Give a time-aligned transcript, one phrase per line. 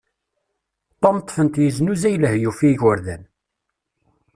[1.01, 3.23] Tom ṭṭfen-t yeznuzay lehyuf i igerdan.